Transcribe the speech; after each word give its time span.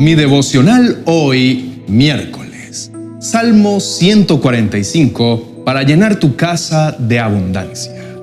Mi 0.00 0.14
devocional 0.14 1.02
hoy, 1.04 1.82
miércoles. 1.86 2.90
Salmo 3.18 3.80
145 3.80 5.62
para 5.62 5.82
llenar 5.82 6.18
tu 6.18 6.36
casa 6.36 6.96
de 6.98 7.18
abundancia. 7.18 8.16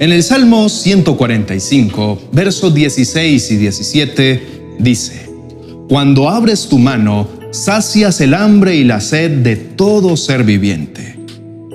En 0.00 0.12
el 0.12 0.22
Salmo 0.22 0.68
145, 0.68 2.28
versos 2.30 2.74
16 2.74 3.50
y 3.52 3.56
17, 3.56 4.76
dice, 4.80 5.30
Cuando 5.88 6.28
abres 6.28 6.68
tu 6.68 6.78
mano, 6.78 7.26
sacias 7.52 8.20
el 8.20 8.34
hambre 8.34 8.76
y 8.76 8.84
la 8.84 9.00
sed 9.00 9.30
de 9.30 9.56
todo 9.56 10.18
ser 10.18 10.44
viviente. 10.44 11.18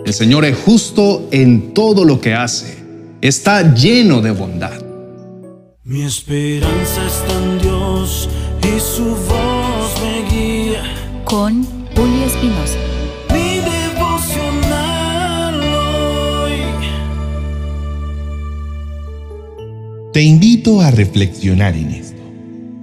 El 0.05 0.13
Señor 0.13 0.45
es 0.45 0.57
justo 0.59 1.27
en 1.31 1.73
todo 1.73 2.05
lo 2.05 2.21
que 2.21 2.35
hace, 2.35 2.77
está 3.19 3.73
lleno 3.73 4.21
de 4.21 4.29
bondad. 4.29 4.79
Mi 5.83 6.03
esperanza 6.03 7.03
está 7.07 7.33
en 7.33 7.57
Dios 7.57 8.29
y 8.63 8.79
su 8.79 9.03
voz 9.03 10.01
me 10.01 10.23
guía. 10.29 10.81
Con 11.25 11.65
Julio 11.95 12.25
Espinosa. 12.25 12.77
Mi 13.31 13.59
devocional 13.59 15.61
hoy. 15.61 16.53
Te 20.13 20.21
invito 20.23 20.79
a 20.81 20.89
reflexionar 20.91 21.75
en 21.75 21.89
esto. 21.89 22.21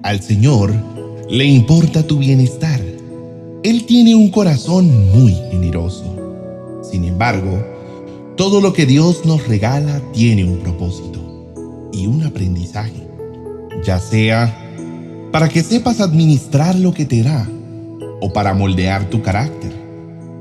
Al 0.03 0.21
Señor 0.23 0.75
le 1.29 1.45
importa 1.45 2.07
tu 2.07 2.19
bienestar. 2.19 2.81
Él 3.63 3.85
tiene 3.87 4.15
un 4.15 4.31
corazón 4.31 5.11
muy 5.13 5.35
generoso. 5.51 6.05
Sin 6.89 7.05
embargo, 7.05 7.65
todo 8.37 8.61
lo 8.61 8.73
que 8.73 8.87
Dios 8.87 9.25
nos 9.25 9.49
regala 9.49 10.01
tiene 10.13 10.45
un 10.45 10.59
propósito 10.59 11.91
y 11.93 12.07
un 12.07 12.23
aprendizaje, 12.23 13.03
ya 13.85 13.99
sea 13.99 14.66
para 15.37 15.51
que 15.51 15.63
sepas 15.63 16.01
administrar 16.01 16.75
lo 16.77 16.95
que 16.95 17.05
te 17.05 17.23
da 17.23 17.47
o 18.23 18.33
para 18.33 18.55
moldear 18.55 19.11
tu 19.11 19.21
carácter. 19.21 19.71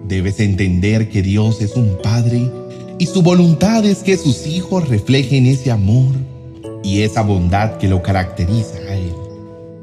Debes 0.07 0.39
entender 0.39 1.09
que 1.09 1.21
Dios 1.21 1.61
es 1.61 1.75
un 1.75 1.97
Padre 2.01 2.49
y 2.97 3.05
su 3.05 3.21
voluntad 3.21 3.83
es 3.83 3.97
que 4.03 4.15
sus 4.15 4.47
hijos 4.47 4.87
reflejen 4.87 5.47
ese 5.47 5.69
amor 5.69 6.15
y 6.81 7.01
esa 7.01 7.23
bondad 7.23 7.77
que 7.77 7.89
lo 7.89 8.01
caracteriza 8.01 8.77
a 8.89 8.95
Él. 8.95 9.11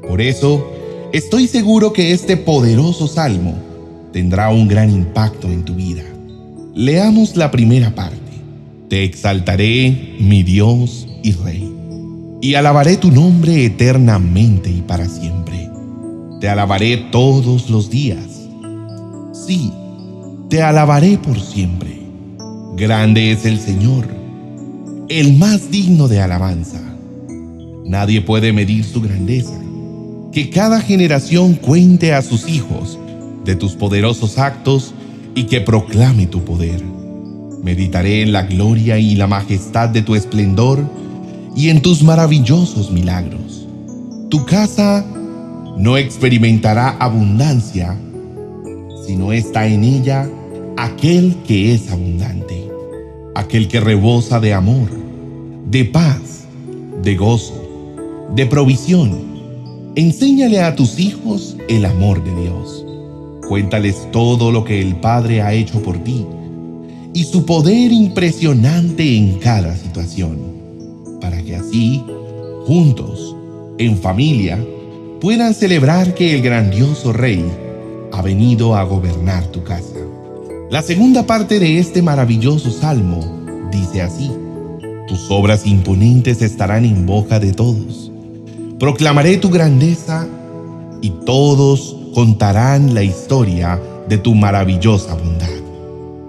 Por 0.07 0.19
eso, 0.19 0.71
estoy 1.13 1.45
seguro 1.45 1.93
que 1.93 2.11
este 2.11 2.35
poderoso 2.35 3.07
salmo 3.07 3.53
tendrá 4.13 4.49
un 4.49 4.67
gran 4.67 4.89
impacto 4.89 5.47
en 5.47 5.63
tu 5.63 5.75
vida. 5.75 6.01
Leamos 6.73 7.35
la 7.35 7.51
primera 7.51 7.93
parte. 7.93 8.17
Te 8.89 9.03
exaltaré, 9.03 10.15
mi 10.19 10.41
Dios 10.41 11.07
y 11.21 11.33
Rey, 11.33 11.72
y 12.43 12.55
alabaré 12.55 12.97
tu 12.97 13.09
nombre 13.09 13.63
eternamente 13.63 14.69
y 14.69 14.81
para 14.81 15.07
siempre. 15.07 15.69
Te 16.41 16.49
alabaré 16.49 16.97
todos 17.09 17.69
los 17.69 17.89
días. 17.89 18.49
Sí, 19.31 19.71
te 20.49 20.61
alabaré 20.61 21.17
por 21.17 21.39
siempre. 21.39 22.01
Grande 22.75 23.31
es 23.31 23.45
el 23.45 23.61
Señor, 23.61 24.05
el 25.07 25.37
más 25.37 25.71
digno 25.71 26.09
de 26.09 26.19
alabanza. 26.19 26.81
Nadie 27.85 28.19
puede 28.19 28.51
medir 28.51 28.83
su 28.83 28.99
grandeza. 28.99 29.57
Que 30.33 30.49
cada 30.49 30.81
generación 30.81 31.53
cuente 31.53 32.13
a 32.13 32.21
sus 32.21 32.49
hijos 32.49 32.99
de 33.45 33.55
tus 33.55 33.75
poderosos 33.75 34.37
actos 34.37 34.93
y 35.33 35.43
que 35.43 35.61
proclame 35.61 36.27
tu 36.27 36.43
poder. 36.43 36.83
Meditaré 37.63 38.21
en 38.21 38.33
la 38.33 38.43
gloria 38.43 38.99
y 38.99 39.15
la 39.15 39.27
majestad 39.27 39.87
de 39.87 40.01
tu 40.01 40.15
esplendor 40.15 40.83
y 41.55 41.69
en 41.69 41.81
tus 41.81 42.03
maravillosos 42.03 42.91
milagros. 42.91 43.67
Tu 44.29 44.45
casa 44.45 45.05
no 45.77 45.97
experimentará 45.97 46.97
abundancia 46.99 47.97
si 49.05 49.15
no 49.15 49.33
está 49.33 49.67
en 49.67 49.83
ella 49.83 50.29
aquel 50.77 51.35
que 51.47 51.73
es 51.73 51.91
abundante, 51.91 52.69
aquel 53.35 53.67
que 53.67 53.79
rebosa 53.79 54.39
de 54.39 54.53
amor, 54.53 54.89
de 55.69 55.85
paz, 55.85 56.45
de 57.01 57.15
gozo, 57.15 57.61
de 58.35 58.45
provisión. 58.45 59.33
Enséñale 59.95 60.61
a 60.61 60.75
tus 60.75 60.99
hijos 60.99 61.57
el 61.69 61.85
amor 61.85 62.23
de 62.23 62.41
Dios. 62.41 62.85
Cuéntales 63.47 64.07
todo 64.11 64.51
lo 64.51 64.63
que 64.63 64.81
el 64.81 64.95
Padre 64.95 65.41
ha 65.41 65.53
hecho 65.53 65.81
por 65.83 65.97
ti 66.03 66.25
y 67.13 67.25
su 67.25 67.45
poder 67.45 67.91
impresionante 67.91 69.15
en 69.15 69.37
cada 69.37 69.75
situación, 69.75 70.52
para 71.23 71.41
que 71.41 71.55
así, 71.55 72.03
juntos, 72.67 73.33
en 73.77 73.97
familia, 73.97 74.59
puedan 75.21 75.53
celebrar 75.53 76.13
que 76.13 76.35
el 76.35 76.41
grandioso 76.41 77.13
Rey 77.13 77.49
ha 78.11 78.21
venido 78.21 78.75
a 78.75 78.83
gobernar 78.83 79.45
tu 79.47 79.63
casa. 79.63 79.95
La 80.69 80.81
segunda 80.81 81.25
parte 81.25 81.59
de 81.59 81.79
este 81.79 82.01
maravilloso 82.01 82.69
salmo 82.71 83.21
dice 83.71 84.01
así, 84.01 84.29
tus 85.07 85.31
obras 85.31 85.65
imponentes 85.65 86.41
estarán 86.41 86.83
en 86.83 87.05
boca 87.05 87.39
de 87.39 87.53
todos. 87.53 88.11
Proclamaré 88.77 89.37
tu 89.37 89.49
grandeza 89.49 90.27
y 91.01 91.09
todos 91.25 91.95
contarán 92.13 92.93
la 92.93 93.03
historia 93.03 93.81
de 94.09 94.17
tu 94.17 94.35
maravillosa 94.35 95.15
bondad. 95.15 95.47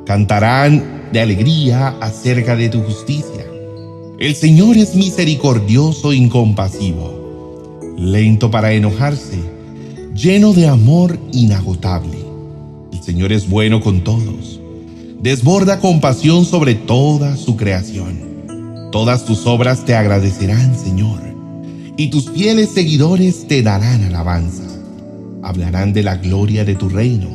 Cantarán 0.07 1.09
de 1.13 1.21
alegría 1.21 1.97
acerca 2.01 2.55
de 2.55 2.69
tu 2.69 2.81
justicia. 2.83 3.45
El 4.17 4.37
Señor 4.37 4.77
es 4.77 4.95
misericordioso 4.95 6.13
e 6.13 6.17
incompasivo, 6.17 7.81
lento 7.99 8.49
para 8.49 8.73
enojarse, 8.73 9.41
lleno 10.15 10.53
de 10.53 10.69
amor 10.69 11.19
inagotable. 11.33 12.19
El 12.93 13.03
Señor 13.03 13.33
es 13.33 13.51
bueno 13.51 13.81
con 13.81 14.05
todos, 14.05 14.61
desborda 15.21 15.81
compasión 15.81 16.45
sobre 16.45 16.77
toda 16.77 17.37
su 17.37 17.57
creación. 17.57 18.89
Todas 18.93 19.25
tus 19.25 19.49
obras 19.49 19.85
te 19.85 19.97
agradecerán, 19.97 20.79
Señor, 20.79 21.19
y 21.97 22.07
tus 22.11 22.31
fieles 22.31 22.71
seguidores 22.71 23.49
te 23.49 23.65
darán 23.65 24.05
alabanza. 24.05 24.63
Hablarán 25.43 25.93
de 25.93 26.05
la 26.05 26.19
gloria 26.19 26.65
de 26.65 26.77
tu 26.77 26.89
reino, 26.89 27.31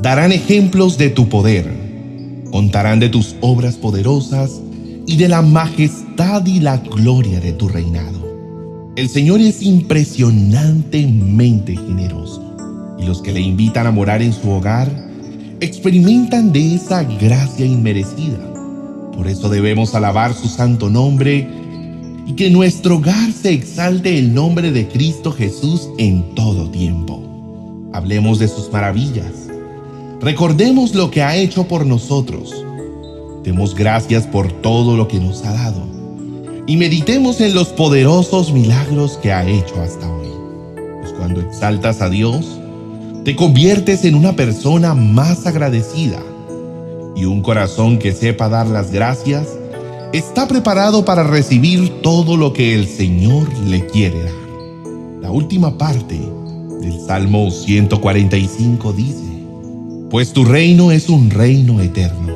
darán 0.00 0.32
ejemplos 0.32 0.96
de 0.96 1.10
tu 1.10 1.28
poder, 1.28 1.70
contarán 2.50 2.98
de 2.98 3.10
tus 3.10 3.36
obras 3.42 3.74
poderosas 3.74 4.62
y 5.06 5.16
de 5.16 5.28
la 5.28 5.42
majestad 5.42 6.44
y 6.46 6.60
la 6.60 6.78
gloria 6.78 7.40
de 7.40 7.52
tu 7.52 7.68
reinado. 7.68 8.22
El 8.96 9.08
Señor 9.08 9.40
es 9.40 9.62
impresionantemente 9.62 11.76
generoso 11.76 12.42
y 12.98 13.04
los 13.04 13.22
que 13.22 13.32
le 13.32 13.40
invitan 13.40 13.86
a 13.86 13.90
morar 13.90 14.20
en 14.22 14.32
su 14.32 14.50
hogar 14.50 14.90
experimentan 15.60 16.52
de 16.52 16.74
esa 16.74 17.04
gracia 17.04 17.64
inmerecida. 17.64 18.38
Por 19.16 19.28
eso 19.28 19.48
debemos 19.48 19.94
alabar 19.94 20.34
su 20.34 20.48
santo 20.48 20.90
nombre 20.90 21.48
y 22.26 22.34
que 22.34 22.50
nuestro 22.50 22.96
hogar 22.96 23.32
se 23.32 23.52
exalte 23.52 24.18
el 24.18 24.34
nombre 24.34 24.72
de 24.72 24.88
Cristo 24.88 25.32
Jesús 25.32 25.88
en 25.98 26.34
todo 26.34 26.70
tiempo. 26.70 27.22
Hablemos 27.92 28.38
de 28.38 28.48
sus 28.48 28.72
maravillas. 28.72 29.48
Recordemos 30.20 30.94
lo 30.94 31.10
que 31.10 31.22
ha 31.22 31.36
hecho 31.36 31.66
por 31.66 31.86
nosotros. 31.86 32.54
Demos 33.44 33.74
gracias 33.74 34.26
por 34.26 34.52
todo 34.52 34.96
lo 34.96 35.08
que 35.08 35.18
nos 35.18 35.44
ha 35.44 35.52
dado 35.52 35.92
y 36.66 36.76
meditemos 36.76 37.40
en 37.40 37.54
los 37.54 37.68
poderosos 37.68 38.52
milagros 38.52 39.18
que 39.20 39.32
ha 39.32 39.46
hecho 39.46 39.80
hasta 39.80 40.08
hoy. 40.08 40.28
Pues 41.00 41.12
cuando 41.12 41.40
exaltas 41.40 42.00
a 42.00 42.08
Dios, 42.08 42.58
te 43.24 43.34
conviertes 43.34 44.04
en 44.04 44.14
una 44.14 44.34
persona 44.34 44.94
más 44.94 45.46
agradecida 45.46 46.20
y 47.16 47.24
un 47.24 47.42
corazón 47.42 47.98
que 47.98 48.12
sepa 48.12 48.48
dar 48.48 48.66
las 48.66 48.92
gracias 48.92 49.48
está 50.12 50.46
preparado 50.46 51.04
para 51.04 51.22
recibir 51.22 52.00
todo 52.02 52.36
lo 52.36 52.52
que 52.52 52.74
el 52.74 52.86
Señor 52.86 53.48
le 53.66 53.86
quiere 53.86 54.22
dar. 54.22 54.32
La 55.20 55.30
última 55.30 55.78
parte 55.78 56.20
del 56.80 57.00
Salmo 57.06 57.50
145 57.50 58.92
dice, 58.92 59.44
Pues 60.10 60.32
tu 60.32 60.44
reino 60.44 60.92
es 60.92 61.08
un 61.08 61.30
reino 61.30 61.80
eterno, 61.80 62.34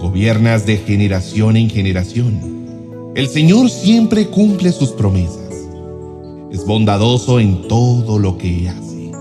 gobiernas 0.00 0.64
de 0.66 0.78
generación 0.78 1.56
en 1.56 1.68
generación. 1.68 3.12
El 3.14 3.28
Señor 3.28 3.68
siempre 3.70 4.26
cumple 4.28 4.72
sus 4.72 4.90
promesas, 4.90 5.54
es 6.50 6.64
bondadoso 6.64 7.38
en 7.38 7.68
todo 7.68 8.18
lo 8.18 8.38
que 8.38 8.68
hace. 8.68 9.12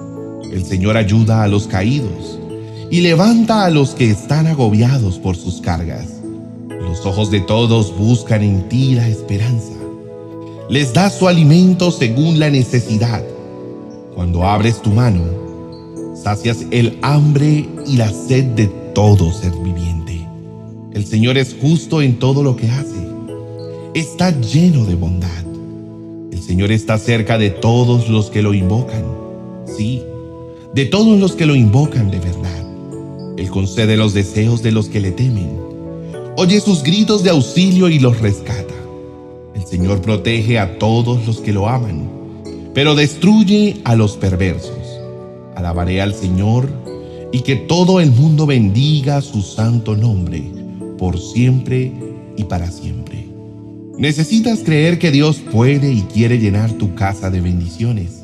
El 0.51 0.63
Señor 0.65 0.97
ayuda 0.97 1.43
a 1.43 1.47
los 1.47 1.67
caídos 1.67 2.39
y 2.89 3.01
levanta 3.01 3.65
a 3.65 3.69
los 3.69 3.91
que 3.91 4.09
están 4.09 4.47
agobiados 4.47 5.19
por 5.19 5.35
sus 5.35 5.61
cargas. 5.61 6.07
Los 6.69 7.05
ojos 7.05 7.29
de 7.29 7.41
todos 7.41 7.95
buscan 7.97 8.41
en 8.41 8.67
ti 8.69 8.95
la 8.95 9.07
esperanza. 9.07 9.73
Les 10.69 10.93
das 10.93 11.17
su 11.17 11.27
alimento 11.27 11.91
según 11.91 12.39
la 12.39 12.49
necesidad. 12.49 13.23
Cuando 14.15 14.43
abres 14.43 14.81
tu 14.81 14.91
mano, 14.91 15.23
sacias 16.15 16.65
el 16.71 16.97
hambre 17.01 17.67
y 17.85 17.97
la 17.97 18.11
sed 18.11 18.45
de 18.55 18.67
todo 18.93 19.31
ser 19.31 19.51
viviente. 19.63 19.98
El 20.91 21.05
Señor 21.05 21.37
es 21.37 21.55
justo 21.61 22.01
en 22.01 22.17
todo 22.17 22.41
lo 22.41 22.55
que 22.55 22.67
hace. 22.67 23.07
Está 23.93 24.31
lleno 24.41 24.85
de 24.85 24.95
bondad. 24.95 25.29
El 26.31 26.41
Señor 26.41 26.71
está 26.71 26.97
cerca 26.97 27.37
de 27.37 27.51
todos 27.51 28.09
los 28.09 28.31
que 28.31 28.41
lo 28.41 28.55
invocan. 28.55 29.03
Sí, 29.77 30.01
de 30.73 30.85
todos 30.85 31.19
los 31.19 31.33
que 31.33 31.45
lo 31.45 31.55
invocan 31.55 32.09
de 32.09 32.19
verdad. 32.19 33.37
Él 33.37 33.49
concede 33.51 33.97
los 33.97 34.15
deseos 34.15 34.63
de 34.63 34.71
los 34.71 34.89
que 34.89 34.99
le 34.99 35.11
temen. 35.11 35.59
Oye 36.37 36.59
sus 36.59 36.81
gritos 36.81 37.21
de 37.21 37.29
auxilio 37.29 37.87
y 37.87 37.99
los 37.99 38.19
rescata. 38.19 38.73
El 39.53 39.65
Señor 39.65 40.01
protege 40.01 40.57
a 40.57 40.79
todos 40.79 41.27
los 41.27 41.39
que 41.39 41.53
lo 41.53 41.69
aman, 41.69 42.09
pero 42.73 42.95
destruye 42.95 43.77
a 43.83 43.95
los 43.95 44.17
perversos. 44.17 44.71
Alabaré 45.55 46.01
al 46.01 46.15
Señor 46.15 46.67
y 47.31 47.41
que 47.41 47.57
todo 47.57 47.99
el 47.99 48.09
mundo 48.09 48.47
bendiga 48.47 49.21
su 49.21 49.43
santo 49.43 49.95
nombre 49.95 50.58
por 50.99 51.17
siempre 51.17 51.91
y 52.37 52.43
para 52.43 52.69
siempre. 52.69 53.25
Necesitas 53.97 54.59
creer 54.59 54.99
que 54.99 55.11
Dios 55.11 55.37
puede 55.51 55.91
y 55.91 56.01
quiere 56.01 56.37
llenar 56.37 56.71
tu 56.73 56.93
casa 56.93 57.29
de 57.29 57.41
bendiciones. 57.41 58.23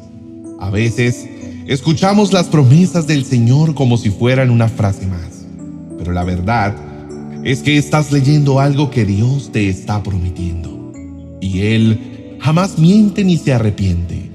A 0.60 0.69
veces 0.69 1.27
escuchamos 1.68 2.31
las 2.33 2.48
promesas 2.48 3.07
del 3.07 3.25
Señor 3.25 3.74
como 3.74 3.98
si 3.98 4.10
fueran 4.10 4.51
una 4.51 4.68
frase 4.68 5.07
más, 5.07 5.45
pero 5.98 6.12
la 6.12 6.24
verdad 6.24 6.75
es 7.44 7.62
que 7.62 7.77
estás 7.77 8.12
leyendo 8.12 8.60
algo 8.60 8.89
que 8.89 9.06
Dios 9.06 9.51
te 9.51 9.69
está 9.69 10.04
prometiendo. 10.04 10.94
Y 11.42 11.62
Él 11.62 12.38
jamás 12.39 12.77
miente 12.77 13.24
ni 13.24 13.38
se 13.38 13.54
arrepiente, 13.54 14.30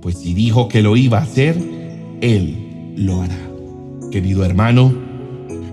pues 0.00 0.18
si 0.18 0.34
dijo 0.34 0.68
que 0.68 0.82
lo 0.82 0.96
iba 0.96 1.18
a 1.18 1.22
hacer, 1.22 1.56
Él 2.20 2.94
lo 2.96 3.22
hará. 3.22 3.38
Querido 4.10 4.44
hermano, 4.44 4.92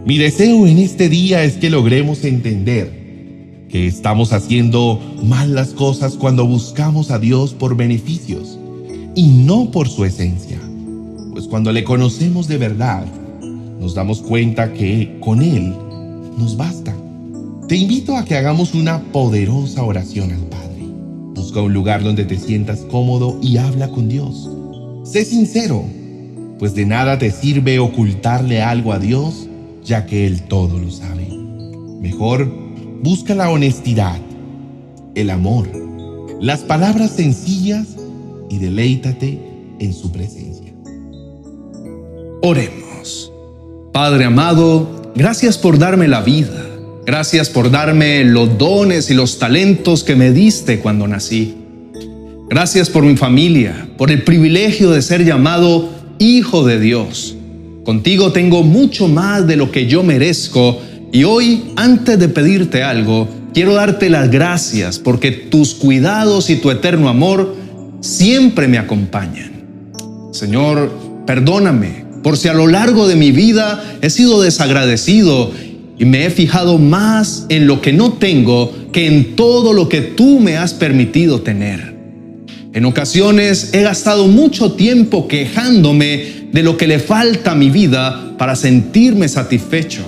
mi 0.10 0.18
deseo 0.18 0.66
en 0.66 0.80
este 0.80 1.08
día 1.08 1.44
es 1.44 1.58
que 1.58 1.70
logremos 1.70 2.24
entender 2.24 3.68
que 3.70 3.86
estamos 3.86 4.34
haciendo 4.34 5.00
mal 5.22 5.54
las 5.54 5.70
cosas 5.70 6.16
cuando 6.16 6.48
buscamos 6.48 7.12
a 7.12 7.20
Dios 7.20 7.54
por 7.54 7.78
beneficios 7.78 8.58
y 9.14 9.28
no 9.28 9.70
por 9.70 9.88
su 9.88 10.06
esencia. 10.06 10.58
Pues 11.32 11.46
cuando 11.46 11.72
le 11.72 11.84
conocemos 11.84 12.48
de 12.48 12.58
verdad, 12.58 13.06
nos 13.80 13.94
damos 13.94 14.24
cuenta 14.24 14.74
que 14.74 15.20
con 15.20 15.44
Él 15.44 15.76
nos 16.40 16.58
basta. 16.58 16.96
Te 17.68 17.76
invito 17.76 18.18
a 18.18 18.26
que 18.26 18.36
hagamos 18.36 18.74
una 18.74 19.04
poderosa 19.12 19.84
oración 19.84 20.32
al 20.32 20.42
Padre. 20.48 20.86
Busca 21.36 21.62
un 21.62 21.74
lugar 21.74 22.04
donde 22.04 22.26
te 22.26 22.40
sientas 22.40 22.80
cómodo 22.90 23.38
y 23.44 23.58
habla 23.58 23.90
con 23.90 24.10
Dios. 24.10 24.50
Sé 25.04 25.24
sincero, 25.24 25.84
pues 26.58 26.74
de 26.74 26.88
nada 26.88 27.20
te 27.20 27.30
sirve 27.30 27.78
ocultarle 27.78 28.64
algo 28.64 28.92
a 28.92 28.98
Dios, 28.98 29.49
ya 29.90 30.06
que 30.06 30.26
Él 30.26 30.44
todo 30.44 30.80
lo 30.80 30.90
sabe. 30.90 31.28
Mejor, 32.00 32.48
Busca 33.02 33.34
la 33.34 33.50
honestidad, 33.50 34.20
el 35.16 35.30
amor, 35.30 35.70
las 36.42 36.60
palabras 36.60 37.12
sencillas 37.12 37.88
y 38.50 38.58
deleítate 38.58 39.40
en 39.80 39.94
su 39.94 40.12
presencia. 40.12 40.74
Oremos. 42.42 43.32
Padre 43.94 44.26
amado, 44.26 45.14
gracias 45.16 45.58
por 45.58 45.80
darme 45.80 46.10
la 46.10 46.22
vida. 46.22 46.66
Gracias 47.06 47.50
por 47.50 47.72
darme 47.72 48.26
los 48.26 48.58
dones 48.58 49.10
y 49.10 49.14
los 49.14 49.40
talentos 49.40 50.04
que 50.04 50.18
me 50.18 50.34
diste 50.34 50.82
cuando 50.82 51.08
nací. 51.08 51.56
Gracias 52.50 52.90
por 52.90 53.04
mi 53.04 53.16
familia, 53.16 53.90
por 53.98 54.12
el 54.12 54.24
privilegio 54.26 54.92
de 54.92 55.02
ser 55.02 55.24
llamado 55.24 55.88
Hijo 56.20 56.66
de 56.66 56.82
Dios. 56.82 57.38
Contigo 57.90 58.32
tengo 58.32 58.62
mucho 58.62 59.08
más 59.08 59.48
de 59.48 59.56
lo 59.56 59.72
que 59.72 59.88
yo 59.88 60.04
merezco 60.04 60.80
y 61.12 61.24
hoy, 61.24 61.72
antes 61.76 62.20
de 62.20 62.30
pedirte 62.30 62.84
algo, 62.84 63.28
quiero 63.52 63.74
darte 63.74 64.12
las 64.12 64.30
gracias 64.30 65.00
porque 65.00 65.32
tus 65.32 65.74
cuidados 65.74 66.52
y 66.52 66.58
tu 66.58 66.70
eterno 66.70 67.10
amor 67.10 67.56
siempre 68.00 68.68
me 68.68 68.78
acompañan. 68.78 69.64
Señor, 70.32 70.92
perdóname 71.26 72.06
por 72.22 72.38
si 72.38 72.48
a 72.48 72.54
lo 72.54 72.68
largo 72.68 73.08
de 73.08 73.16
mi 73.16 73.32
vida 73.32 73.84
he 74.04 74.12
sido 74.12 74.40
desagradecido 74.40 75.50
y 75.98 76.06
me 76.06 76.28
he 76.28 76.30
fijado 76.30 76.78
más 76.78 77.48
en 77.50 77.66
lo 77.66 77.82
que 77.82 77.92
no 77.92 78.14
tengo 78.14 78.72
que 78.94 79.08
en 79.08 79.36
todo 79.36 79.74
lo 79.74 79.90
que 79.90 80.02
tú 80.02 80.40
me 80.40 80.58
has 80.58 80.76
permitido 80.76 81.42
tener. 81.42 81.99
En 82.72 82.86
ocasiones 82.86 83.72
he 83.74 83.82
gastado 83.82 84.28
mucho 84.28 84.74
tiempo 84.74 85.28
quejándome 85.28 86.50
de 86.52 86.62
lo 86.64 86.78
que 86.78 86.88
le 86.88 87.00
falta 87.00 87.52
a 87.52 87.56
mi 87.56 87.72
vida 87.72 88.36
para 88.38 88.56
sentirme 88.56 89.28
satisfecho 89.28 90.04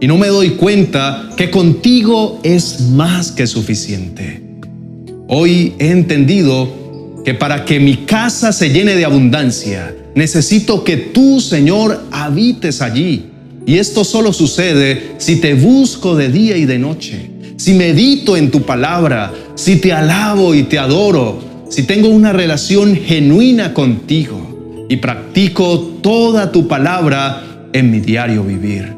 y 0.00 0.06
no 0.06 0.16
me 0.16 0.28
doy 0.28 0.50
cuenta 0.50 1.30
que 1.36 1.50
contigo 1.50 2.40
es 2.42 2.80
más 2.80 3.32
que 3.32 3.46
suficiente. 3.46 4.42
Hoy 5.28 5.74
he 5.78 5.90
entendido 5.90 7.22
que 7.24 7.34
para 7.34 7.66
que 7.66 7.78
mi 7.78 7.98
casa 7.98 8.52
se 8.52 8.70
llene 8.70 8.96
de 8.96 9.04
abundancia, 9.04 9.94
necesito 10.14 10.84
que 10.84 10.96
tú, 10.96 11.40
Señor, 11.40 12.04
habites 12.10 12.80
allí. 12.80 13.26
Y 13.66 13.76
esto 13.76 14.02
solo 14.02 14.32
sucede 14.32 15.12
si 15.18 15.36
te 15.36 15.52
busco 15.52 16.16
de 16.16 16.30
día 16.30 16.56
y 16.56 16.64
de 16.64 16.78
noche, 16.78 17.30
si 17.58 17.74
medito 17.74 18.34
en 18.36 18.50
tu 18.50 18.62
palabra, 18.62 19.34
si 19.56 19.76
te 19.76 19.92
alabo 19.92 20.54
y 20.54 20.62
te 20.62 20.78
adoro, 20.78 21.47
si 21.68 21.82
tengo 21.82 22.08
una 22.08 22.32
relación 22.32 22.96
genuina 22.96 23.74
contigo 23.74 24.86
y 24.88 24.96
practico 24.96 25.78
toda 26.02 26.50
tu 26.50 26.66
palabra 26.66 27.68
en 27.72 27.90
mi 27.90 28.00
diario 28.00 28.42
vivir. 28.42 28.96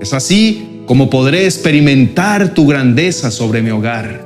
Es 0.00 0.12
así 0.12 0.82
como 0.86 1.08
podré 1.08 1.46
experimentar 1.46 2.52
tu 2.52 2.66
grandeza 2.66 3.30
sobre 3.30 3.62
mi 3.62 3.70
hogar. 3.70 4.22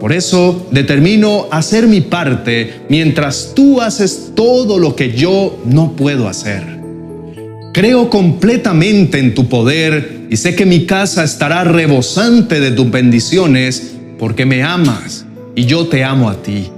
Por 0.00 0.12
eso 0.12 0.66
determino 0.70 1.48
hacer 1.50 1.86
mi 1.86 2.00
parte 2.00 2.82
mientras 2.88 3.52
tú 3.54 3.80
haces 3.80 4.32
todo 4.34 4.78
lo 4.78 4.96
que 4.96 5.12
yo 5.12 5.60
no 5.66 5.92
puedo 5.92 6.28
hacer. 6.28 6.78
Creo 7.74 8.08
completamente 8.08 9.18
en 9.18 9.34
tu 9.34 9.48
poder 9.48 10.26
y 10.30 10.36
sé 10.36 10.54
que 10.54 10.64
mi 10.64 10.86
casa 10.86 11.24
estará 11.24 11.64
rebosante 11.64 12.60
de 12.60 12.70
tus 12.70 12.90
bendiciones 12.90 13.94
porque 14.18 14.46
me 14.46 14.62
amas 14.62 15.26
y 15.54 15.66
yo 15.66 15.88
te 15.88 16.04
amo 16.04 16.30
a 16.30 16.42
ti. 16.42 16.70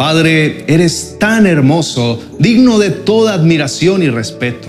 Padre, 0.00 0.64
eres 0.66 1.18
tan 1.20 1.46
hermoso, 1.46 2.18
digno 2.38 2.78
de 2.78 2.88
toda 2.88 3.34
admiración 3.34 4.02
y 4.02 4.08
respeto. 4.08 4.66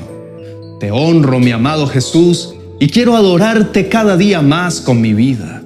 Te 0.82 0.92
honro, 0.92 1.40
mi 1.40 1.52
amado 1.52 1.88
Jesús, 1.88 2.54
y 2.82 2.90
quiero 2.90 3.16
adorarte 3.16 3.88
cada 3.88 4.18
día 4.18 4.42
más 4.42 4.82
con 4.82 5.00
mi 5.00 5.14
vida. 5.14 5.64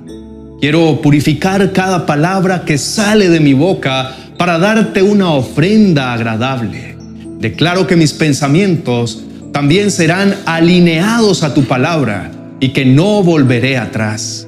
Quiero 0.62 1.02
purificar 1.02 1.74
cada 1.74 2.06
palabra 2.06 2.64
que 2.64 2.78
sale 2.78 3.28
de 3.28 3.40
mi 3.40 3.54
boca 3.54 4.16
para 4.38 4.60
darte 4.60 5.02
una 5.02 5.32
ofrenda 5.32 6.14
agradable. 6.14 6.96
Declaro 7.40 7.88
que 7.88 7.96
mis 7.96 8.14
pensamientos 8.14 9.24
también 9.51 9.89
serán 9.89 10.36
alineados 10.46 11.42
a 11.42 11.56
tu 11.56 11.63
palabra 11.63 12.32
y 12.60 12.70
que 12.70 12.86
no 12.86 13.24
volveré 13.24 13.80
atrás. 13.80 14.48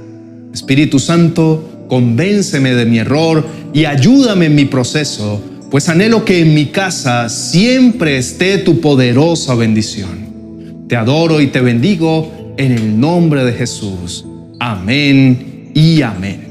Espíritu 0.53 1.00
Santo, 1.00 1.76
convénceme 1.88 2.74
de 2.74 2.86
mi 2.86 3.00
error 3.00 3.46
y 3.74 3.86
ayúdame 3.86 4.48
en 4.48 4.56
mi 4.56 4.65
proceso, 4.65 5.41
pues 5.70 5.89
anhelo 5.89 6.25
que 6.25 6.41
en 6.41 6.53
mi 6.53 6.67
casa 6.67 7.29
siempre 7.29 8.17
esté 8.17 8.58
tu 8.60 8.79
poderosa 8.79 9.56
bendición. 9.56 10.86
Te 10.88 10.96
adoro 10.96 11.41
y 11.41 11.48
te 11.48 11.62
bendigo 11.62 12.56
en 12.58 12.72
el 12.72 13.00
nombre 13.00 13.44
de 13.44 13.53
Jesús. 13.53 14.25
Amén 14.60 15.72
y 15.74 16.01
amén. 16.01 16.48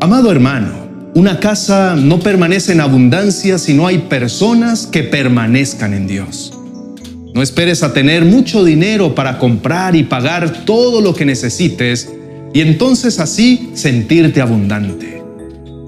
Amado 0.00 0.30
hermano, 0.30 0.88
una 1.14 1.40
casa 1.40 1.96
no 1.96 2.20
permanece 2.20 2.72
en 2.72 2.80
abundancia 2.80 3.58
si 3.58 3.74
no 3.74 3.86
hay 3.86 3.98
personas 3.98 4.86
que 4.86 5.02
permanezcan 5.02 5.94
en 5.94 6.06
Dios. 6.06 6.52
No 7.34 7.42
esperes 7.42 7.82
a 7.82 7.92
tener 7.92 8.24
mucho 8.24 8.64
dinero 8.64 9.14
para 9.14 9.38
comprar 9.38 9.96
y 9.96 10.04
pagar 10.04 10.64
todo 10.64 11.00
lo 11.00 11.14
que 11.14 11.24
necesites 11.24 12.12
y 12.52 12.60
entonces 12.60 13.18
así 13.20 13.70
sentirte 13.74 14.40
abundante. 14.40 15.22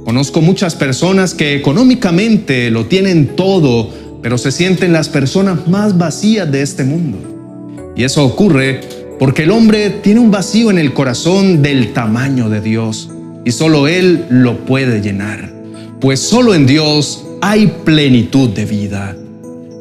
Conozco 0.05 0.41
muchas 0.41 0.75
personas 0.75 1.35
que 1.35 1.55
económicamente 1.55 2.71
lo 2.71 2.87
tienen 2.87 3.37
todo, 3.37 3.91
pero 4.23 4.39
se 4.39 4.51
sienten 4.51 4.93
las 4.93 5.09
personas 5.09 5.69
más 5.69 5.97
vacías 5.97 6.51
de 6.51 6.63
este 6.63 6.85
mundo. 6.85 7.93
Y 7.97 8.05
eso 8.05 8.25
ocurre 8.25 8.81
porque 9.19 9.43
el 9.43 9.51
hombre 9.51 9.91
tiene 9.91 10.21
un 10.21 10.31
vacío 10.31 10.71
en 10.71 10.79
el 10.79 10.95
corazón 10.95 11.63
del 11.63 11.93
tamaño 11.93 12.49
de 12.49 12.61
Dios 12.61 13.11
y 13.45 13.53
solo 13.53 13.87
Él 13.89 14.25
lo 14.31 14.65
puede 14.65 15.01
llenar, 15.01 15.53
pues 16.01 16.21
solo 16.21 16.55
en 16.55 16.67
Dios 16.67 17.25
hay 17.43 17.69
plenitud 17.85 18.51
de 18.51 18.65
vida. 18.65 19.17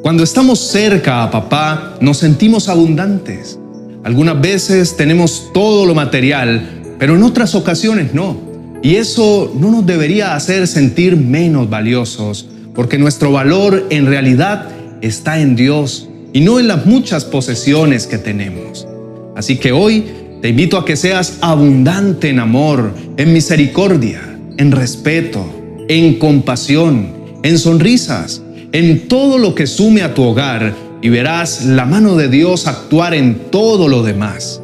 Cuando 0.02 0.24
estamos 0.24 0.60
cerca 0.60 1.24
a 1.24 1.32
papá 1.32 1.98
nos 2.02 2.18
sentimos 2.18 2.70
abundantes. 2.70 3.60
Algunas 4.04 4.40
veces 4.40 4.96
tenemos 4.96 5.52
todo 5.54 5.86
lo 5.86 5.94
material, 5.94 6.96
pero 6.98 7.16
en 7.16 7.24
otras 7.24 7.54
ocasiones 7.54 8.14
no. 8.14 8.38
Y 8.82 8.96
eso 8.96 9.54
no 9.60 9.72
nos 9.72 9.86
debería 9.86 10.36
hacer 10.36 10.68
sentir 10.68 11.18
menos 11.18 11.70
valiosos, 11.70 12.48
porque 12.74 12.98
nuestro 12.98 13.32
valor 13.32 13.88
en 13.90 14.06
realidad 14.06 14.70
está 15.02 15.40
en 15.40 15.56
Dios 15.56 16.08
y 16.32 16.40
no 16.40 16.60
en 16.60 16.68
las 16.68 16.86
muchas 16.86 17.26
posesiones 17.26 18.08
que 18.08 18.18
tenemos. 18.18 18.88
Así 19.36 19.58
que 19.58 19.74
hoy 19.74 20.06
te 20.42 20.50
invito 20.50 20.78
a 20.78 20.86
que 20.86 20.96
seas 20.96 21.38
abundante 21.42 22.30
en 22.30 22.40
amor, 22.40 22.94
en 23.18 23.34
misericordia, 23.34 24.22
en 24.58 24.72
respeto, 24.72 25.46
en 25.90 26.16
compasión, 26.20 27.12
en 27.44 27.60
sonrisas, 27.60 28.42
en 28.72 29.10
todo 29.10 29.38
lo 29.38 29.56
que 29.56 29.68
sume 29.68 30.04
a 30.04 30.14
tu 30.14 30.24
hogar 30.24 30.74
y 31.02 31.10
verás 31.10 31.66
la 31.66 31.86
mano 31.86 32.16
de 32.16 32.28
Dios 32.28 32.68
actuar 32.68 33.14
en 33.14 33.50
todo 33.52 33.88
lo 33.88 34.04
demás, 34.04 34.62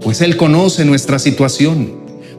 pues 0.00 0.20
Él 0.20 0.36
conoce 0.36 0.84
nuestra 0.84 1.18
situación. 1.18 1.92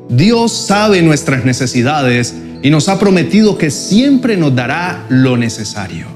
Dios 0.10 0.52
sabe 0.52 1.02
nuestras 1.02 1.46
necesidades 1.46 2.36
y 2.62 2.70
nos 2.70 2.90
ha 2.90 3.00
prometido 3.00 3.58
que 3.58 3.72
siempre 3.72 4.38
nos 4.38 4.56
dará 4.56 5.06
lo 5.10 5.38
necesario, 5.38 6.08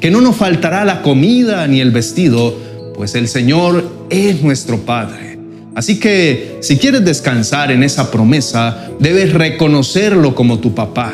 que 0.00 0.10
no 0.10 0.20
nos 0.20 0.36
faltará 0.36 0.84
la 0.84 1.02
comida 1.02 1.66
ni 1.66 1.80
el 1.80 1.90
vestido, 1.90 2.56
pues 2.94 3.14
el 3.14 3.28
Señor 3.28 3.88
es 4.10 4.42
nuestro 4.42 4.78
Padre. 4.78 5.38
Así 5.74 6.00
que 6.00 6.58
si 6.60 6.78
quieres 6.78 7.04
descansar 7.04 7.70
en 7.70 7.82
esa 7.82 8.10
promesa, 8.10 8.88
debes 8.98 9.32
reconocerlo 9.32 10.34
como 10.34 10.58
tu 10.58 10.74
papá. 10.74 11.12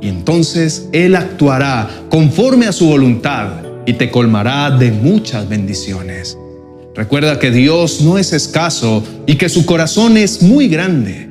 Y 0.00 0.08
entonces 0.08 0.88
Él 0.92 1.14
actuará 1.14 1.88
conforme 2.08 2.66
a 2.66 2.72
su 2.72 2.86
voluntad 2.86 3.69
y 3.90 3.94
te 3.94 4.08
colmará 4.08 4.70
de 4.70 4.92
muchas 4.92 5.48
bendiciones. 5.48 6.38
Recuerda 6.94 7.40
que 7.40 7.50
Dios 7.50 8.02
no 8.02 8.18
es 8.18 8.32
escaso 8.32 9.02
y 9.26 9.34
que 9.34 9.48
su 9.48 9.66
corazón 9.66 10.16
es 10.16 10.42
muy 10.42 10.68
grande. 10.68 11.28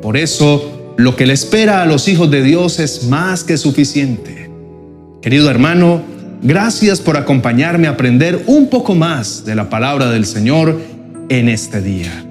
Por 0.00 0.16
eso, 0.16 0.94
lo 0.96 1.16
que 1.16 1.26
le 1.26 1.34
espera 1.34 1.82
a 1.82 1.86
los 1.86 2.08
hijos 2.08 2.30
de 2.30 2.42
Dios 2.42 2.78
es 2.78 3.04
más 3.04 3.44
que 3.44 3.58
suficiente. 3.58 4.48
Querido 5.20 5.50
hermano, 5.50 6.00
gracias 6.42 7.00
por 7.00 7.18
acompañarme 7.18 7.88
a 7.88 7.90
aprender 7.90 8.42
un 8.46 8.70
poco 8.70 8.94
más 8.94 9.44
de 9.44 9.54
la 9.54 9.68
palabra 9.68 10.10
del 10.10 10.24
Señor 10.24 10.80
en 11.28 11.50
este 11.50 11.82
día. 11.82 12.24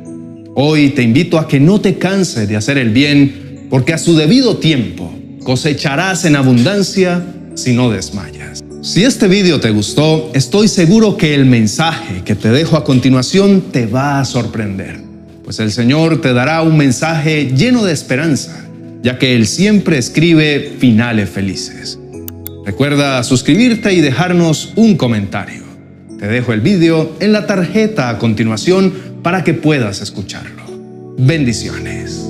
Hoy 0.55 0.89
te 0.89 1.03
invito 1.03 1.37
a 1.37 1.47
que 1.47 1.59
no 1.59 1.81
te 1.81 1.99
canses 1.99 2.49
de 2.49 2.55
hacer 2.55 2.79
el 2.79 2.89
bien, 2.89 3.67
porque 3.69 3.93
a 3.93 3.99
su 3.99 4.15
debido 4.15 4.57
tiempo 4.57 5.13
cosecharás 5.43 6.25
en 6.25 6.35
abundancia 6.35 7.23
si 7.53 7.73
no 7.73 7.91
desmayas. 7.91 8.66
Si 8.87 9.03
este 9.03 9.27
video 9.27 9.59
te 9.59 9.69
gustó, 9.71 10.31
estoy 10.33 10.69
seguro 10.69 11.17
que 11.17 11.35
el 11.35 11.45
mensaje 11.45 12.23
que 12.23 12.35
te 12.35 12.47
dejo 12.47 12.77
a 12.77 12.85
continuación 12.85 13.59
te 13.69 13.85
va 13.85 14.21
a 14.21 14.23
sorprender, 14.23 15.01
pues 15.43 15.59
el 15.59 15.73
Señor 15.73 16.21
te 16.21 16.31
dará 16.31 16.61
un 16.61 16.77
mensaje 16.77 17.51
lleno 17.53 17.83
de 17.83 17.91
esperanza, 17.91 18.65
ya 19.03 19.19
que 19.19 19.35
Él 19.35 19.45
siempre 19.45 19.97
escribe 19.97 20.77
finales 20.79 21.29
felices. 21.29 21.99
Recuerda 22.65 23.21
suscribirte 23.23 23.91
y 23.91 23.99
dejarnos 23.99 24.71
un 24.77 24.95
comentario. 24.95 25.63
Te 26.17 26.27
dejo 26.27 26.53
el 26.53 26.61
video 26.61 27.13
en 27.19 27.33
la 27.33 27.45
tarjeta 27.45 28.07
a 28.07 28.17
continuación 28.17 28.93
para 29.21 29.43
que 29.43 29.53
puedas 29.53 29.99
escucharlo. 29.99 30.63
Bendiciones. 31.17 32.25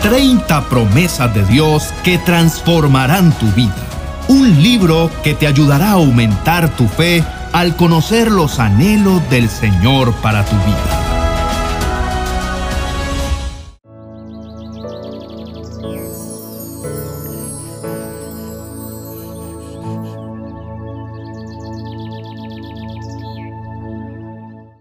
30 0.00 0.68
promesas 0.68 1.34
de 1.34 1.44
Dios 1.46 1.88
que 2.04 2.18
transformarán 2.18 3.36
tu 3.36 3.46
vida. 3.56 3.83
Un 4.28 4.62
libro 4.62 5.10
que 5.22 5.34
te 5.34 5.46
ayudará 5.46 5.90
a 5.90 5.92
aumentar 5.92 6.76
tu 6.76 6.88
fe 6.88 7.22
al 7.52 7.76
conocer 7.76 8.30
los 8.30 8.58
anhelos 8.58 9.22
del 9.30 9.48
Señor 9.48 10.14
para 10.14 10.44
tu 10.44 10.56
vida. 10.56 11.03